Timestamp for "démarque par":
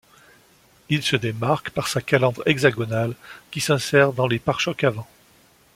1.15-1.87